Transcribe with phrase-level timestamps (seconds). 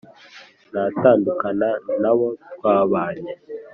[0.69, 1.67] Ngatandukana
[2.01, 3.31] nabo twabanye